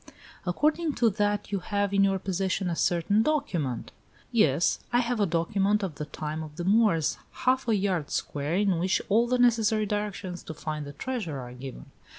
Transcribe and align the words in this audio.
"According 0.47 0.95
to 0.95 1.11
that 1.11 1.51
you 1.51 1.59
have 1.59 1.93
in 1.93 2.03
your 2.03 2.17
possession 2.17 2.71
a 2.71 2.75
certain 2.75 3.21
document" 3.21 3.91
"Yes; 4.31 4.79
I 4.91 4.97
have 4.99 5.19
a 5.19 5.27
document 5.27 5.83
of 5.83 5.93
the 6.01 6.05
time 6.07 6.41
of 6.41 6.55
the 6.55 6.63
Moors, 6.63 7.19
half 7.45 7.67
a 7.67 7.75
yard 7.75 8.09
square, 8.09 8.55
in 8.55 8.79
which 8.79 8.99
all 9.09 9.27
the 9.27 9.37
necessary 9.37 9.85
directions 9.85 10.41
to 10.45 10.55
find 10.55 10.87
the 10.87 10.93
treasure 10.93 11.37
are 11.39 11.53
given." 11.53 11.91